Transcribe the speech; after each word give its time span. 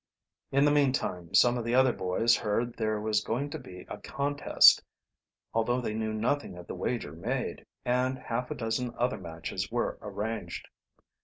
In 0.51 0.65
the 0.65 0.71
meantime 0.71 1.31
some 1.35 1.59
of 1.59 1.63
the 1.63 1.75
other 1.75 1.93
boys 1.93 2.35
heard 2.37 2.73
there 2.75 2.99
was 2.99 3.23
going 3.23 3.51
to 3.51 3.59
be 3.59 3.85
a 3.87 3.99
contest, 3.99 4.81
although 5.53 5.79
they 5.79 5.93
knew 5.93 6.11
nothing 6.11 6.57
of 6.57 6.65
the 6.65 6.73
wager 6.73 7.11
made, 7.11 7.63
and 7.85 8.17
half 8.17 8.49
a 8.49 8.55
dozen 8.55 8.95
other 8.97 9.19
matches 9.19 9.71
were 9.71 9.99
arranged. 10.01 10.69